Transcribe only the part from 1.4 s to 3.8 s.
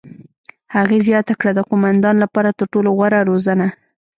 "د قوماندان لپاره تر ټولو غوره روزنه.